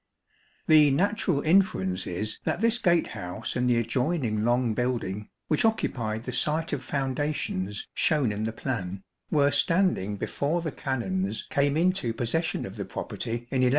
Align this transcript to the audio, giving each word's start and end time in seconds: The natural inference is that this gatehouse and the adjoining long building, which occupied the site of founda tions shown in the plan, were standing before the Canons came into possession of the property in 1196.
The 0.65 0.89
natural 0.89 1.41
inference 1.43 2.07
is 2.07 2.39
that 2.43 2.59
this 2.59 2.79
gatehouse 2.79 3.55
and 3.55 3.69
the 3.69 3.77
adjoining 3.77 4.43
long 4.43 4.73
building, 4.73 5.29
which 5.47 5.63
occupied 5.63 6.23
the 6.23 6.31
site 6.31 6.73
of 6.73 6.83
founda 6.83 7.31
tions 7.35 7.87
shown 7.93 8.31
in 8.31 8.45
the 8.45 8.51
plan, 8.51 9.03
were 9.29 9.51
standing 9.51 10.17
before 10.17 10.63
the 10.63 10.71
Canons 10.71 11.45
came 11.51 11.77
into 11.77 12.13
possession 12.15 12.65
of 12.65 12.77
the 12.77 12.85
property 12.85 13.31
in 13.51 13.61
1196. 13.61 13.69